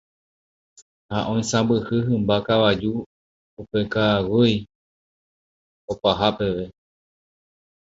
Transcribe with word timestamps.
ha 1.09 1.17
oisãmbyhy 1.31 1.97
hymba 2.07 2.35
kavaju 2.45 2.91
upe 3.61 3.79
ka'aguy'i 3.93 4.55
opaha 5.91 6.27
peve. 6.37 6.65